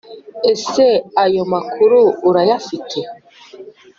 ese 0.51 0.85
ayo 1.23 1.43
makuru 1.53 1.99
urayafite? 2.29 2.99